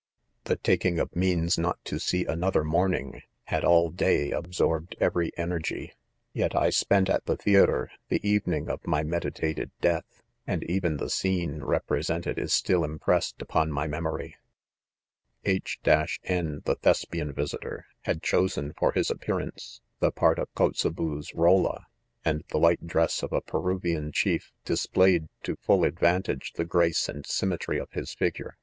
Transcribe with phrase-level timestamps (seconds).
[0.00, 5.30] i Tha taking of means not to see .another morning, had all day, absorbed every
[5.36, 5.92] energy.,
[6.32, 10.96] Yet I spent at" the theatre, the eve of my med itated death, and even
[10.96, 14.34] the 'scene represented £§■ st Of impressed upon my^memof|^;p '■'
[14.94, 15.78] * H
[16.24, 21.88] •';'n,; the' Thesjpian visitor,; had cho sen for Ms appearance, the part of Kotsebue'^ Holla,
[22.24, 27.26] and the light dress of a Peruvian chief displayed to full advantage the grace and
[27.26, 28.56] sym metry of his figure.